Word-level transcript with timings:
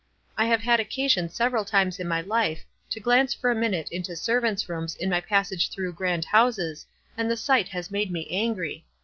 I 0.35 0.45
have 0.47 0.61
had 0.61 0.79
occasion 0.79 1.29
several 1.29 1.63
times 1.63 1.99
in 1.99 2.07
my 2.07 2.21
life 2.21 2.65
to 2.89 2.99
glance 2.99 3.35
for 3.35 3.51
a 3.51 3.55
minute 3.55 3.91
into 3.91 4.15
servants' 4.15 4.67
rooms 4.67 4.95
in 4.95 5.11
my 5.11 5.21
passage 5.21 5.69
through 5.69 5.93
grand 5.93 6.25
houses, 6.25 6.87
and 7.15 7.29
the 7.29 7.37
sight 7.37 7.67
has 7.67 7.91
made 7.91 8.11
me 8.11 8.27
angry. 8.31 8.83